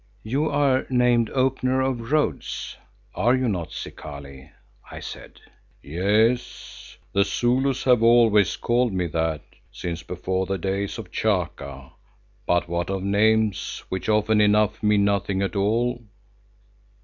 [0.23, 2.75] "You are named 'Opener of Roads,'
[3.13, 4.49] are you not, Zikali?"
[4.89, 5.33] I said.
[5.83, 11.91] "Yes, the Zulus have always called me that, since before the days of Chaka.
[12.47, 16.01] But what of names, which often enough mean nothing at all?"